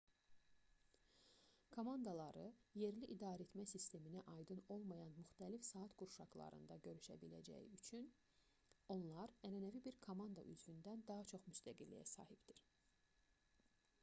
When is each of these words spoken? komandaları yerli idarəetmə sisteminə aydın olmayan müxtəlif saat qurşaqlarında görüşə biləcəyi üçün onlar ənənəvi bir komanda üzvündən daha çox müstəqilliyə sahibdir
komandaları 1.75 2.45
yerli 2.83 3.09
idarəetmə 3.15 3.65
sisteminə 3.71 4.23
aydın 4.35 4.61
olmayan 4.75 5.11
müxtəlif 5.17 5.67
saat 5.67 5.93
qurşaqlarında 5.99 6.77
görüşə 6.87 7.17
biləcəyi 7.25 7.69
üçün 7.79 8.07
onlar 8.95 9.33
ənənəvi 9.51 9.83
bir 9.89 9.99
komanda 10.07 10.47
üzvündən 10.55 11.05
daha 11.11 11.29
çox 11.33 11.45
müstəqilliyə 11.51 12.07
sahibdir 12.15 12.63